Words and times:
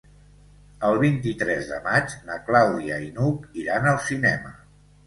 El 0.87 0.97
vint-i-tres 1.03 1.69
de 1.73 1.79
maig 1.89 2.17
na 2.31 2.41
Clàudia 2.49 3.01
i 3.11 3.13
n'Hug 3.21 3.51
iran 3.67 3.91
al 3.95 4.07
cinema. 4.13 4.61